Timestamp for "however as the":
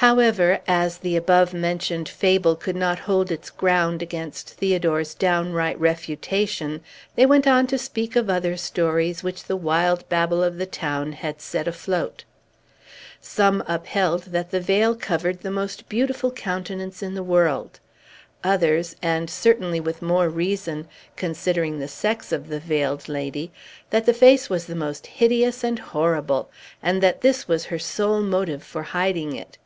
0.00-1.16